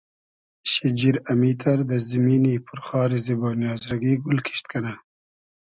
[0.71, 4.93] شیجیر امیتر دۂ زیمینی پور خاری زیبۉنی آزرگی گول کیشت کئنۂ